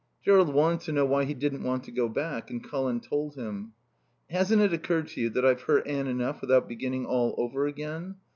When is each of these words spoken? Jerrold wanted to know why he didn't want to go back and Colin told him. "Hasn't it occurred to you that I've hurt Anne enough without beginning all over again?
Jerrold 0.25 0.49
wanted 0.51 0.79
to 0.79 0.91
know 0.93 1.05
why 1.05 1.25
he 1.25 1.35
didn't 1.35 1.61
want 1.61 1.83
to 1.83 1.91
go 1.91 2.09
back 2.09 2.49
and 2.49 2.63
Colin 2.63 3.01
told 3.01 3.35
him. 3.35 3.73
"Hasn't 4.31 4.59
it 4.63 4.73
occurred 4.73 5.09
to 5.09 5.21
you 5.21 5.29
that 5.29 5.45
I've 5.45 5.61
hurt 5.61 5.85
Anne 5.85 6.07
enough 6.07 6.41
without 6.41 6.67
beginning 6.67 7.05
all 7.05 7.35
over 7.37 7.67
again? 7.67 8.15